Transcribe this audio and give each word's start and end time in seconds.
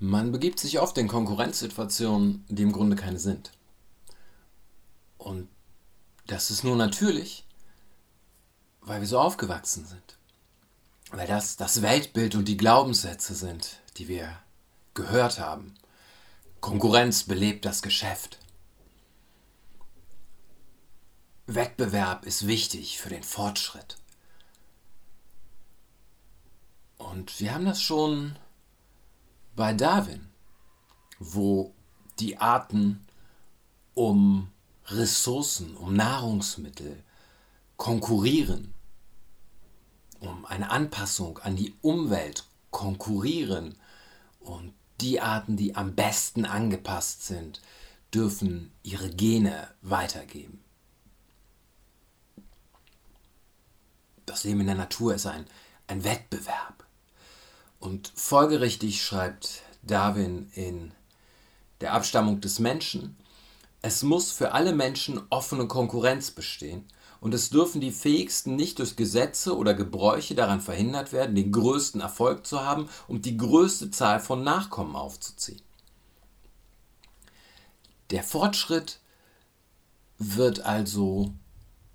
Man 0.00 0.30
begibt 0.30 0.60
sich 0.60 0.78
oft 0.78 0.96
in 0.98 1.08
Konkurrenzsituationen, 1.08 2.44
die 2.48 2.62
im 2.62 2.72
Grunde 2.72 2.94
keine 2.96 3.18
sind. 3.18 3.50
Und 5.16 5.48
das 6.26 6.50
ist 6.50 6.62
nur 6.62 6.76
natürlich, 6.76 7.44
weil 8.80 9.00
wir 9.00 9.08
so 9.08 9.18
aufgewachsen 9.18 9.86
sind. 9.86 10.18
Weil 11.10 11.26
das 11.26 11.56
das 11.56 11.82
Weltbild 11.82 12.34
und 12.36 12.46
die 12.46 12.56
Glaubenssätze 12.56 13.34
sind, 13.34 13.80
die 13.96 14.08
wir 14.08 14.38
gehört 14.94 15.40
haben. 15.40 15.74
Konkurrenz 16.60 17.24
belebt 17.24 17.64
das 17.64 17.82
Geschäft. 17.82 18.38
Wettbewerb 21.46 22.26
ist 22.26 22.46
wichtig 22.46 22.98
für 22.98 23.08
den 23.08 23.22
Fortschritt. 23.22 23.96
Und 26.98 27.40
wir 27.40 27.54
haben 27.54 27.64
das 27.64 27.80
schon 27.80 28.36
bei 29.58 29.74
Darwin, 29.74 30.24
wo 31.18 31.74
die 32.20 32.38
Arten 32.38 33.04
um 33.92 34.52
Ressourcen, 34.86 35.76
um 35.76 35.94
Nahrungsmittel 35.94 37.02
konkurrieren, 37.76 38.72
um 40.20 40.46
eine 40.46 40.70
Anpassung 40.70 41.38
an 41.38 41.56
die 41.56 41.74
Umwelt 41.82 42.44
konkurrieren 42.70 43.74
und 44.38 44.74
die 45.00 45.20
Arten, 45.20 45.56
die 45.56 45.74
am 45.74 45.96
besten 45.96 46.44
angepasst 46.44 47.26
sind, 47.26 47.60
dürfen 48.14 48.70
ihre 48.84 49.10
Gene 49.10 49.66
weitergeben. 49.82 50.62
Das 54.24 54.44
Leben 54.44 54.60
in 54.60 54.66
der 54.66 54.76
Natur 54.76 55.16
ist 55.16 55.26
ein, 55.26 55.46
ein 55.88 56.04
Wettbewerb. 56.04 56.77
Und 57.80 58.12
folgerichtig 58.14 59.02
schreibt 59.02 59.62
Darwin 59.82 60.50
in 60.54 60.92
Der 61.80 61.92
Abstammung 61.92 62.40
des 62.40 62.58
Menschen, 62.58 63.16
es 63.80 64.02
muss 64.02 64.32
für 64.32 64.52
alle 64.52 64.74
Menschen 64.74 65.20
offene 65.30 65.68
Konkurrenz 65.68 66.32
bestehen 66.32 66.84
und 67.20 67.34
es 67.34 67.50
dürfen 67.50 67.80
die 67.80 67.92
Fähigsten 67.92 68.56
nicht 68.56 68.80
durch 68.80 68.96
Gesetze 68.96 69.56
oder 69.56 69.74
Gebräuche 69.74 70.34
daran 70.34 70.60
verhindert 70.60 71.12
werden, 71.12 71.36
den 71.36 71.52
größten 71.52 72.00
Erfolg 72.00 72.46
zu 72.46 72.60
haben 72.60 72.88
und 73.06 73.24
die 73.24 73.36
größte 73.36 73.90
Zahl 73.90 74.18
von 74.18 74.42
Nachkommen 74.42 74.96
aufzuziehen. 74.96 75.62
Der 78.10 78.24
Fortschritt 78.24 79.00
wird 80.18 80.60
also 80.60 81.32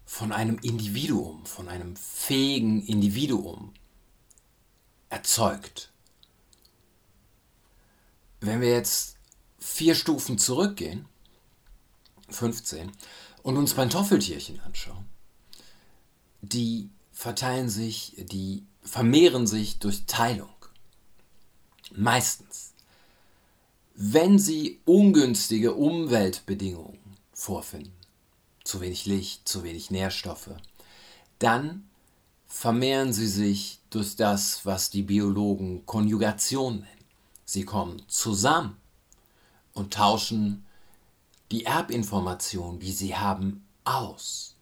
von 0.05 0.31
einem 0.31 0.59
Individuum, 0.59 1.45
von 1.45 1.67
einem 1.67 1.95
fähigen 1.95 2.85
Individuum 2.85 3.73
erzeugt. 5.23 5.89
Wenn 8.41 8.59
wir 8.59 8.71
jetzt 8.71 9.15
vier 9.57 9.95
Stufen 9.95 10.37
zurückgehen, 10.37 11.05
15, 12.29 12.91
und 13.41 13.55
uns 13.55 13.73
Pantoffeltierchen 13.73 14.59
anschauen, 14.59 15.05
die 16.41 16.89
verteilen 17.13 17.69
sich, 17.69 18.15
die 18.17 18.65
vermehren 18.81 19.47
sich 19.47 19.79
durch 19.79 20.05
Teilung. 20.07 20.49
Meistens. 21.95 22.73
Wenn 23.95 24.39
sie 24.39 24.81
ungünstige 24.83 25.73
Umweltbedingungen 25.73 26.99
vorfinden, 27.31 27.95
zu 28.65 28.81
wenig 28.81 29.05
Licht, 29.05 29.47
zu 29.47 29.63
wenig 29.63 29.89
Nährstoffe, 29.89 30.51
dann 31.39 31.87
vermehren 32.53 33.11
sie 33.11 33.27
sich 33.27 33.79
durch 33.89 34.15
das, 34.15 34.63
was 34.63 34.91
die 34.91 35.01
Biologen 35.01 35.87
Konjugation 35.87 36.75
nennen. 36.75 37.05
Sie 37.45 37.65
kommen 37.65 38.07
zusammen 38.07 38.77
und 39.73 39.95
tauschen 39.95 40.63
die 41.51 41.65
Erbinformation, 41.65 42.79
die 42.79 42.91
sie 42.91 43.15
haben, 43.15 43.67
aus, 43.83 44.55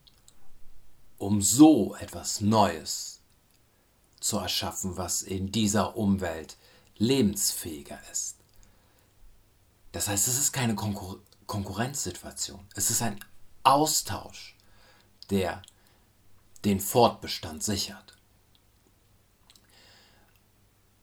um 1.18 1.42
so 1.42 1.94
etwas 1.96 2.40
Neues 2.40 3.20
zu 4.22 4.38
erschaffen, 4.38 4.96
was 4.96 5.22
in 5.22 5.52
dieser 5.52 5.98
Umwelt 5.98 6.58
lebensfähiger 6.98 8.00
ist. 8.10 8.38
Das 9.92 10.08
heißt, 10.08 10.30
es 10.30 10.40
ist 10.40 10.54
keine 10.54 10.76
Konkur 10.76 11.20
Konkurrenzsituation, 11.46 12.66
es 12.74 12.90
ist 12.90 13.02
ein 13.02 13.20
Austausch, 13.64 14.56
der 15.30 15.62
den 16.66 16.80
Fortbestand 16.80 17.64
sichert. 17.64 18.12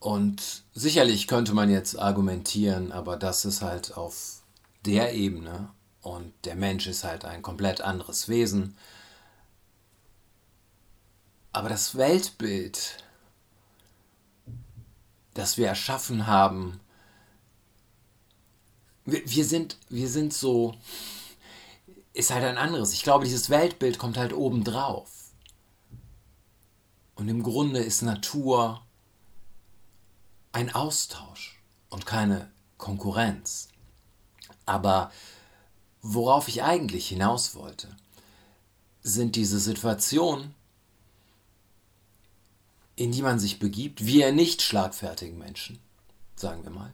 Und 0.01 0.63
sicherlich 0.75 1.27
könnte 1.27 1.55
man 1.55 1.71
jetzt 1.71 1.99
argumentieren, 1.99 2.93
aber 2.93 3.17
das 3.17 3.45
ist 3.45 3.63
halt 3.63 3.97
auf 3.97 4.43
der 4.85 5.15
Ebene 5.15 5.71
und 6.03 6.33
der 6.45 6.55
Mensch 6.55 6.87
ist 6.87 7.05
halt 7.05 7.25
ein 7.25 7.43
komplett 7.43 7.81
anderes 7.81 8.29
Wesen. 8.29 8.77
Aber 11.53 11.69
das 11.69 11.97
Weltbild, 11.97 12.99
das 15.35 15.57
wir 15.57 15.67
erschaffen 15.67 16.29
haben, 16.29 16.81
wir, 19.05 19.23
wir, 19.25 19.45
sind, 19.45 19.79
wir 19.89 20.09
sind 20.09 20.33
so, 20.33 20.75
ist 22.13 22.31
halt 22.31 22.45
ein 22.45 22.59
anderes. 22.59 22.93
Ich 22.93 23.03
glaube, 23.03 23.25
dieses 23.25 23.51
Weltbild 23.51 23.99
kommt 23.99 24.17
halt 24.17 24.33
obendrauf. 24.33 25.18
Und 27.19 27.29
im 27.29 27.43
Grunde 27.43 27.81
ist 27.81 28.03
Natur 28.03 28.81
ein 30.53 30.73
Austausch 30.73 31.61
und 31.91 32.07
keine 32.07 32.49
Konkurrenz. 32.77 33.71
Aber 34.67 35.11
worauf 36.01 36.47
ich 36.47 36.63
eigentlich 36.63 37.09
hinaus 37.09 37.57
wollte, 37.57 37.89
sind 39.03 39.35
diese 39.35 39.59
Situationen, 39.59 40.55
in 42.95 43.11
die 43.11 43.23
man 43.23 43.41
sich 43.41 43.59
begibt, 43.59 44.07
wir 44.07 44.31
nicht 44.31 44.63
schlagfertigen 44.63 45.39
Menschen, 45.39 45.81
sagen 46.37 46.63
wir 46.63 46.71
mal. 46.71 46.93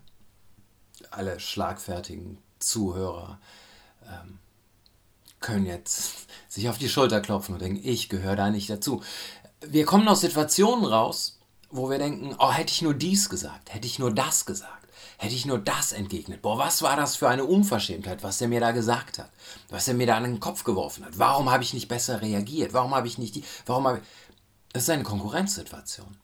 Alle 1.11 1.39
schlagfertigen 1.39 2.39
Zuhörer 2.61 3.39
ähm, 4.07 4.39
können 5.41 5.67
jetzt 5.67 6.27
sich 6.49 6.71
auf 6.71 6.79
die 6.79 6.89
Schulter 6.89 7.21
klopfen 7.21 7.53
und 7.53 7.61
denken, 7.61 7.87
ich 7.87 8.09
gehöre 8.09 8.37
da 8.37 8.49
nicht 8.49 8.71
dazu. 8.71 9.03
Wir 9.69 9.85
kommen 9.85 10.09
aus 10.09 10.21
Situationen 10.21 10.85
raus, 10.85 11.39
wo 11.71 11.91
wir 11.91 11.99
denken, 11.99 12.37
oh, 12.39 12.53
hätte 12.53 12.73
ich 12.73 12.83
nur 12.83 12.95
dies 12.95 13.29
gesagt, 13.29 13.73
hätte 13.73 13.87
ich 13.87 13.99
nur 13.99 14.13
das 14.15 14.47
gesagt, 14.47 14.89
hätte 15.19 15.35
ich 15.35 15.47
nur 15.47 15.59
das 15.59 15.93
entgegnet. 15.93 16.43
Boah, 16.43 16.59
was 16.59 16.83
war 16.83 16.97
das 16.97 17.17
für 17.17 17.29
eine 17.29 17.45
Unverschämtheit, 17.45 18.23
was 18.23 18.41
er 18.41 18.49
mir 18.49 18.61
da 18.61 18.73
gesagt 18.73 19.19
hat, 19.19 19.31
was 19.69 19.89
er 19.89 19.95
mir 19.95 20.07
da 20.07 20.17
an 20.17 20.25
den 20.25 20.41
Kopf 20.41 20.65
geworfen 20.65 21.05
hat. 21.05 21.19
Warum 21.19 21.51
habe 21.51 21.63
ich 21.63 21.75
nicht 21.75 21.89
besser 21.89 22.23
reagiert? 22.23 22.73
Warum 22.73 22.95
habe 22.95 23.07
ich 23.07 23.19
nicht 23.19 23.35
die, 23.35 23.45
warum 23.67 23.87
habe 23.87 23.99
ich... 23.99 24.05
Es 24.73 24.85
ist 24.85 24.91
eine 24.91 25.05
Konkurrenzsituation. 25.05 26.17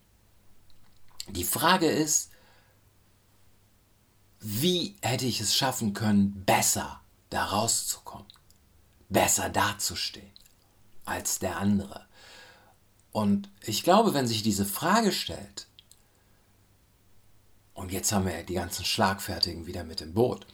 Die 1.28 1.44
Frage 1.44 1.86
ist, 1.86 2.30
wie 4.40 4.96
hätte 5.02 5.26
ich 5.26 5.40
es 5.40 5.54
schaffen 5.54 5.94
können, 5.94 6.42
besser 6.44 7.00
da 7.30 7.44
rauszukommen? 7.44 8.26
besser 9.10 9.50
dazustehen 9.50 10.30
als 11.04 11.40
der 11.40 11.58
andere. 11.58 12.06
Und 13.12 13.50
ich 13.62 13.82
glaube, 13.82 14.14
wenn 14.14 14.26
sich 14.26 14.42
diese 14.42 14.64
Frage 14.64 15.12
stellt, 15.12 15.66
und 17.74 17.92
jetzt 17.92 18.12
haben 18.12 18.26
wir 18.26 18.42
die 18.42 18.54
ganzen 18.54 18.84
Schlagfertigen 18.84 19.66
wieder 19.66 19.84
mit 19.84 20.00
im 20.00 20.14
Boot, 20.14 20.46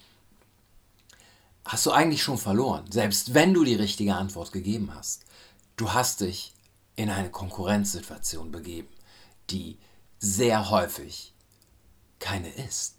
hast 1.64 1.84
du 1.84 1.90
eigentlich 1.90 2.22
schon 2.22 2.38
verloren, 2.38 2.90
selbst 2.90 3.34
wenn 3.34 3.52
du 3.52 3.64
die 3.64 3.74
richtige 3.74 4.14
Antwort 4.14 4.52
gegeben 4.52 4.94
hast. 4.94 5.24
Du 5.76 5.92
hast 5.92 6.20
dich 6.20 6.54
in 6.94 7.10
eine 7.10 7.30
Konkurrenzsituation 7.30 8.52
begeben, 8.52 8.88
die 9.50 9.78
sehr 10.18 10.70
häufig 10.70 11.34
keine 12.18 12.48
ist. 12.48 12.94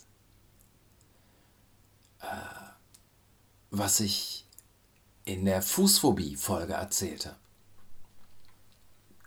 Äh, 2.19 2.25
was 3.71 3.99
ich 3.99 4.45
in 5.25 5.45
der 5.45 5.61
Fußphobie-Folge 5.61 6.73
erzählte, 6.73 7.35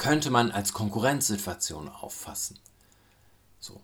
könnte 0.00 0.30
man 0.30 0.50
als 0.50 0.72
Konkurrenzsituation 0.72 1.90
auffassen. 1.90 2.58
So. 3.58 3.82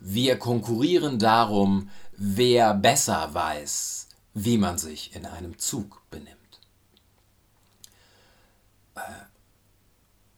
Wir 0.00 0.38
konkurrieren 0.38 1.18
darum, 1.18 1.90
wer 2.16 2.72
besser 2.72 3.34
weiß, 3.34 4.08
wie 4.32 4.56
man 4.56 4.78
sich 4.78 5.14
in 5.14 5.26
einem 5.26 5.58
Zug 5.58 6.00
benimmt. 6.10 6.60
Äh, 8.94 9.00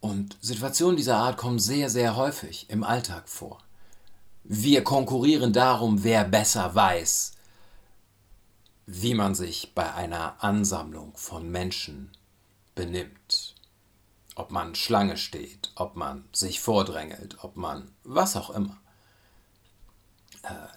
und 0.00 0.36
Situationen 0.40 0.96
dieser 0.96 1.18
Art 1.18 1.36
kommen 1.36 1.60
sehr, 1.60 1.90
sehr 1.90 2.16
häufig 2.16 2.68
im 2.68 2.82
Alltag 2.82 3.28
vor. 3.28 3.58
Wir 4.42 4.82
konkurrieren 4.82 5.52
darum, 5.52 6.02
wer 6.02 6.24
besser 6.24 6.74
weiß, 6.74 7.34
wie 8.86 9.14
man 9.14 9.36
sich 9.36 9.76
bei 9.76 9.94
einer 9.94 10.42
Ansammlung 10.42 11.12
von 11.14 11.48
Menschen 11.48 12.10
benimmt. 12.74 13.50
Man 14.50 14.75
Schlange 14.75 15.17
steht, 15.17 15.73
ob 15.76 15.97
man 15.97 16.29
sich 16.32 16.61
vordrängelt, 16.61 17.43
ob 17.43 17.56
man 17.56 17.91
was 18.05 18.37
auch 18.37 18.50
immer. 18.50 18.76
Äh, 20.43 20.69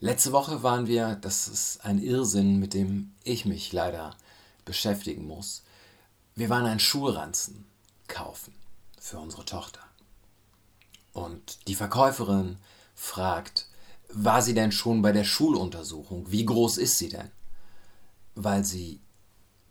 Letzte 0.00 0.30
Woche 0.30 0.62
waren 0.62 0.86
wir, 0.86 1.16
das 1.16 1.48
ist 1.48 1.84
ein 1.84 1.98
Irrsinn, 1.98 2.60
mit 2.60 2.72
dem 2.72 3.14
ich 3.24 3.44
mich 3.44 3.72
leider 3.72 4.16
beschäftigen 4.64 5.26
muss. 5.26 5.64
Wir 6.36 6.48
waren 6.50 6.66
einen 6.66 6.78
Schulranzen 6.78 7.66
kaufen 8.06 8.54
für 9.00 9.18
unsere 9.18 9.44
Tochter. 9.44 9.80
Und 11.12 11.66
die 11.66 11.74
Verkäuferin 11.74 12.58
fragt, 12.94 13.66
war 14.08 14.40
sie 14.40 14.54
denn 14.54 14.70
schon 14.70 15.02
bei 15.02 15.10
der 15.10 15.24
Schuluntersuchung? 15.24 16.30
Wie 16.30 16.46
groß 16.46 16.78
ist 16.78 16.98
sie 16.98 17.08
denn? 17.08 17.32
Weil 18.36 18.64
sie 18.64 19.00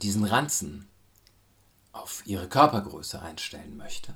diesen 0.01 0.25
Ranzen 0.25 0.89
auf 2.07 2.25
ihre 2.25 2.47
Körpergröße 2.47 3.21
einstellen 3.21 3.75
möchte. 3.75 4.13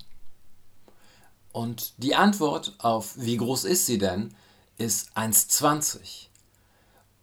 Und 1.51 1.91
die 1.97 2.15
Antwort 2.15 2.73
auf 2.77 3.17
wie 3.17 3.35
groß 3.35 3.65
ist 3.65 3.85
sie 3.85 3.97
denn 3.97 4.33
ist 4.77 5.11
1,20. 5.17 6.27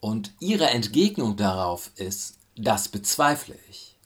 Und 0.01 0.35
ihre 0.41 0.69
Entgegnung 0.69 1.39
darauf 1.39 1.91
ist, 1.97 2.37
das 2.55 2.91
bezweifle 2.91 3.59
ich. 3.71 3.97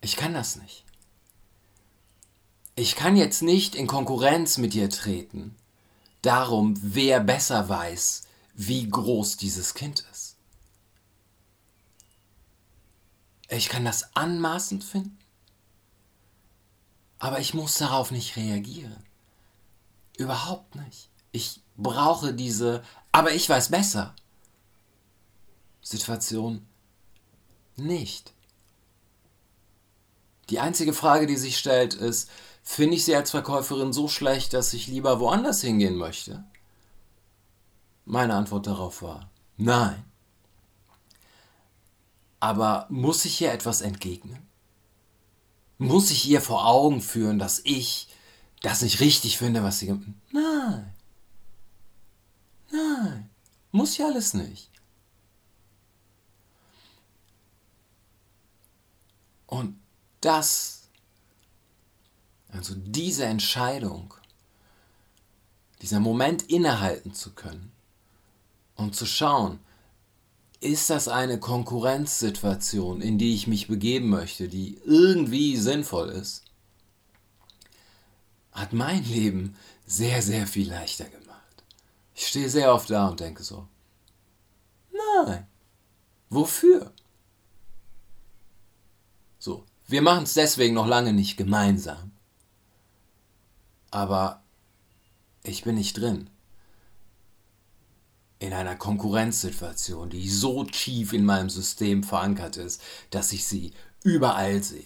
Ich 0.00 0.16
kann 0.16 0.32
das 0.32 0.56
nicht. 0.56 0.84
Ich 2.74 2.96
kann 2.96 3.18
jetzt 3.18 3.42
nicht 3.42 3.74
in 3.74 3.86
Konkurrenz 3.86 4.56
mit 4.56 4.72
dir 4.72 4.88
treten, 4.88 5.54
darum, 6.22 6.74
wer 6.80 7.20
besser 7.20 7.68
weiß, 7.68 8.22
wie 8.54 8.88
groß 8.88 9.36
dieses 9.36 9.74
Kind 9.74 10.06
ist. 10.10 10.33
Ich 13.56 13.68
kann 13.68 13.84
das 13.84 14.16
anmaßend 14.16 14.82
finden, 14.82 15.16
aber 17.20 17.38
ich 17.38 17.54
muss 17.54 17.78
darauf 17.78 18.10
nicht 18.10 18.36
reagieren. 18.36 19.04
Überhaupt 20.16 20.74
nicht. 20.74 21.08
Ich 21.30 21.60
brauche 21.76 22.34
diese, 22.34 22.82
aber 23.12 23.32
ich 23.32 23.48
weiß 23.48 23.70
besser. 23.70 24.14
Situation 25.82 26.66
nicht. 27.76 28.32
Die 30.50 30.58
einzige 30.58 30.92
Frage, 30.92 31.26
die 31.26 31.36
sich 31.36 31.56
stellt, 31.56 31.94
ist, 31.94 32.30
finde 32.62 32.96
ich 32.96 33.04
sie 33.04 33.14
als 33.14 33.30
Verkäuferin 33.30 33.92
so 33.92 34.08
schlecht, 34.08 34.52
dass 34.52 34.74
ich 34.74 34.88
lieber 34.88 35.20
woanders 35.20 35.60
hingehen 35.60 35.96
möchte? 35.96 36.44
Meine 38.04 38.34
Antwort 38.34 38.66
darauf 38.66 39.02
war, 39.02 39.30
nein. 39.56 40.04
Aber 42.44 42.86
muss 42.90 43.24
ich 43.24 43.40
ihr 43.40 43.50
etwas 43.50 43.80
entgegnen? 43.80 44.46
Muss 45.78 46.10
ich 46.10 46.28
ihr 46.28 46.42
vor 46.42 46.66
Augen 46.66 47.00
führen, 47.00 47.38
dass 47.38 47.62
ich 47.64 48.06
das 48.60 48.82
nicht 48.82 49.00
richtig 49.00 49.38
finde, 49.38 49.62
was 49.62 49.78
sie 49.78 49.86
gemacht 49.86 50.08
Nein. 50.30 50.92
Nein. 52.70 53.30
Muss 53.72 53.96
ja 53.96 54.08
alles 54.08 54.34
nicht. 54.34 54.70
Und 59.46 59.80
das, 60.20 60.90
also 62.52 62.74
diese 62.76 63.24
Entscheidung, 63.24 64.12
dieser 65.80 65.98
Moment 65.98 66.42
innehalten 66.42 67.14
zu 67.14 67.32
können 67.32 67.72
und 68.76 68.94
zu 68.94 69.06
schauen, 69.06 69.60
ist 70.64 70.90
das 70.90 71.08
eine 71.08 71.38
Konkurrenzsituation, 71.38 73.00
in 73.00 73.18
die 73.18 73.34
ich 73.34 73.46
mich 73.46 73.68
begeben 73.68 74.08
möchte, 74.08 74.48
die 74.48 74.80
irgendwie 74.84 75.56
sinnvoll 75.56 76.08
ist? 76.08 76.44
hat 78.54 78.72
mein 78.72 79.04
Leben 79.04 79.56
sehr, 79.84 80.22
sehr 80.22 80.46
viel 80.46 80.70
leichter 80.70 81.04
gemacht. 81.04 81.64
Ich 82.14 82.28
stehe 82.28 82.48
sehr 82.48 82.72
oft 82.72 82.88
da 82.88 83.08
und 83.08 83.20
denke 83.20 83.42
so, 83.42 83.68
nein, 85.26 85.46
wofür? 86.30 86.92
So, 89.38 89.66
wir 89.88 90.00
machen 90.00 90.22
es 90.22 90.34
deswegen 90.34 90.74
noch 90.74 90.86
lange 90.86 91.12
nicht 91.12 91.36
gemeinsam. 91.36 92.12
Aber 93.90 94.42
ich 95.42 95.64
bin 95.64 95.74
nicht 95.74 95.98
drin. 95.98 96.30
In 98.38 98.52
einer 98.52 98.76
Konkurrenzsituation, 98.76 100.10
die 100.10 100.28
so 100.28 100.64
tief 100.64 101.12
in 101.12 101.24
meinem 101.24 101.48
System 101.48 102.02
verankert 102.02 102.56
ist, 102.56 102.82
dass 103.10 103.32
ich 103.32 103.44
sie 103.44 103.72
überall 104.02 104.62
sehe. 104.62 104.84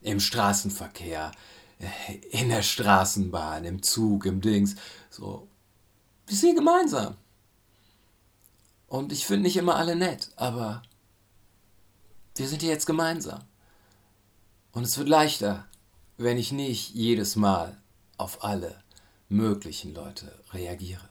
Im 0.00 0.20
Straßenverkehr, 0.20 1.32
in 2.30 2.50
der 2.50 2.62
Straßenbahn, 2.62 3.64
im 3.64 3.82
Zug, 3.82 4.26
im 4.26 4.40
Dings. 4.40 4.76
So, 5.10 5.48
wir 6.26 6.36
sind 6.36 6.56
gemeinsam. 6.56 7.16
Und 8.86 9.12
ich 9.12 9.26
finde 9.26 9.42
nicht 9.44 9.56
immer 9.56 9.76
alle 9.76 9.96
nett, 9.96 10.30
aber 10.36 10.82
wir 12.36 12.48
sind 12.48 12.62
hier 12.62 12.70
jetzt 12.70 12.86
gemeinsam. 12.86 13.42
Und 14.72 14.84
es 14.84 14.98
wird 14.98 15.08
leichter, 15.08 15.66
wenn 16.16 16.36
ich 16.36 16.52
nicht 16.52 16.94
jedes 16.94 17.36
Mal 17.36 17.80
auf 18.16 18.44
alle 18.44 18.82
möglichen 19.28 19.94
Leute 19.94 20.32
reagiere. 20.52 21.08